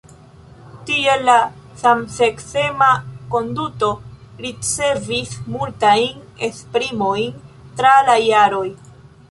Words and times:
Tiel 0.89 1.25
la 1.29 1.35
samseksema 1.81 2.87
konduto 3.35 3.91
ricevis 4.47 5.37
multajn 5.57 6.27
esprimojn 6.51 7.39
tra 7.81 7.95
la 8.11 8.19
jaroj. 8.27 8.67